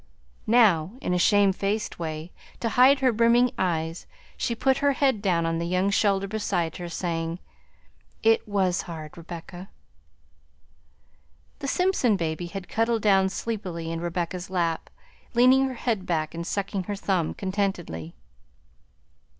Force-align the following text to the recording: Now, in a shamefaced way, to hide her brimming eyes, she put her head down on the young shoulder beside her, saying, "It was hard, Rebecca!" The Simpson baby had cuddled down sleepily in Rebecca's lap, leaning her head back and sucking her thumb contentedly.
Now, 0.47 0.93
in 0.99 1.13
a 1.13 1.19
shamefaced 1.19 1.99
way, 1.99 2.31
to 2.59 2.69
hide 2.69 3.01
her 3.01 3.11
brimming 3.13 3.51
eyes, 3.55 4.07
she 4.35 4.55
put 4.55 4.79
her 4.79 4.93
head 4.93 5.21
down 5.21 5.45
on 5.45 5.59
the 5.59 5.67
young 5.67 5.91
shoulder 5.91 6.27
beside 6.27 6.77
her, 6.77 6.89
saying, 6.89 7.37
"It 8.23 8.47
was 8.47 8.81
hard, 8.81 9.15
Rebecca!" 9.15 9.69
The 11.59 11.67
Simpson 11.67 12.17
baby 12.17 12.47
had 12.47 12.67
cuddled 12.67 13.03
down 13.03 13.29
sleepily 13.29 13.91
in 13.91 14.01
Rebecca's 14.01 14.49
lap, 14.49 14.89
leaning 15.35 15.67
her 15.67 15.75
head 15.75 16.07
back 16.07 16.33
and 16.33 16.47
sucking 16.47 16.85
her 16.85 16.95
thumb 16.95 17.35
contentedly. 17.35 18.15